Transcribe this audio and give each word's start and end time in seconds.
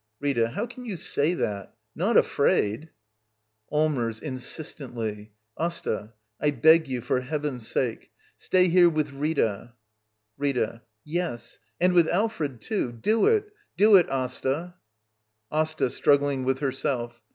Rita. 0.19 0.49
How 0.49 0.65
can 0.65 0.83
you 0.83 0.97
say 0.97 1.35
that 1.35 1.67
I 1.67 1.77
Not 1.95 2.17
afraid! 2.17 2.89
^^LLMERS. 3.71 4.19
[Insistently.] 4.23 5.31
Asta, 5.57 6.13
I 6.39 6.49
beg 6.49 6.87
you— 6.87 7.01
for 7.01 7.21
^Heaven's 7.21 7.67
sake— 7.67 8.09
stay 8.49 8.67
here 8.67 8.89
with 8.89 9.11
Rita 9.11 9.73
I 9.73 9.73
Rita. 10.39 10.81
Yes 11.05 11.59
I 11.79 11.83
And 11.85 11.93
with 11.93 12.07
Alfred, 12.07 12.61
too! 12.61 12.91
Doit! 12.93 13.51
Do 13.77 13.95
it, 13.95 14.09
Asta! 14.09 14.73
Asta. 15.51 15.91
[Struggling 15.91 16.45
with 16.45 16.61
herself. 16.61 17.21